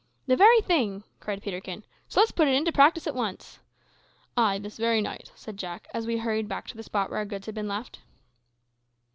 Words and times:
"The 0.25 0.35
very 0.35 0.61
thing," 0.61 1.03
cried 1.19 1.43
Peterkin. 1.43 1.83
"So 2.09 2.19
let's 2.19 2.31
put 2.31 2.47
it 2.47 2.55
in 2.55 2.65
practice 2.73 3.05
at 3.05 3.13
once." 3.13 3.59
"Ay, 4.35 4.57
this 4.57 4.77
very 4.77 4.99
night," 4.99 5.31
said 5.35 5.57
Jack, 5.57 5.87
as 5.93 6.07
we 6.07 6.17
hurried 6.17 6.47
back 6.47 6.67
to 6.69 6.75
the 6.75 6.81
spot 6.81 7.11
where 7.11 7.19
our 7.19 7.25
goods 7.25 7.45
had 7.45 7.53
been 7.53 7.67
left. 7.67 7.99